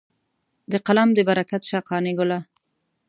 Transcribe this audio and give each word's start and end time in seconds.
د 0.71 0.73
قلم 0.85 1.09
دې 1.15 1.23
برکت 1.29 1.61
شه 1.69 1.79
قانع 1.89 2.13
ګله. 2.19 2.39